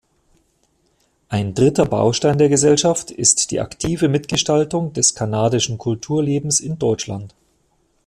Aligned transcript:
Ein 1.29 1.53
dritter 1.53 1.85
Baustein 1.85 2.39
der 2.39 2.49
Gesellschaft 2.49 3.11
ist 3.11 3.51
die 3.51 3.59
aktive 3.59 4.09
Mitgestaltung 4.09 4.93
des 4.93 5.13
kanadischen 5.13 5.77
Kulturlebens 5.77 6.59
in 6.59 6.79
Deutschland. 6.79 7.35